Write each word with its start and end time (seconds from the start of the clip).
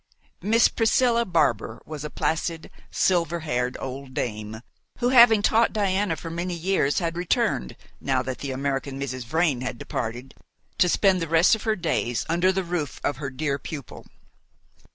Miss 0.41 0.67
Priscilla 0.67 1.25
Barbar 1.25 1.79
was 1.85 2.03
a 2.03 2.09
placid, 2.09 2.71
silver 2.89 3.41
haired 3.41 3.77
old 3.79 4.15
dame, 4.15 4.61
who, 4.97 5.09
having 5.09 5.43
taught 5.43 5.73
Diana 5.73 6.15
for 6.17 6.31
many 6.31 6.55
years, 6.55 6.97
had 6.97 7.15
returned, 7.15 7.75
now 7.99 8.23
that 8.23 8.39
the 8.39 8.49
American 8.49 8.99
Mrs. 8.99 9.25
Vrain 9.25 9.61
had 9.61 9.77
departed, 9.77 10.33
to 10.79 10.89
spend 10.89 11.21
the 11.21 11.27
rest 11.27 11.53
of 11.53 11.65
her 11.65 11.75
days 11.75 12.25
under 12.27 12.51
the 12.51 12.63
roof 12.63 12.99
of 13.03 13.17
her 13.17 13.29
dear 13.29 13.59
pupil. 13.59 14.07